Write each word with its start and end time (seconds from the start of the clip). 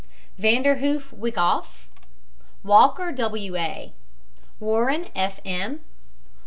VANDERHOOF, 0.39 1.13
WYCKOFF. 1.13 1.87
WALKER, 2.63 3.11
W. 3.11 3.55
A. 3.55 3.93
WARREN, 4.59 5.09
F. 5.15 5.39
M. 5.45 5.81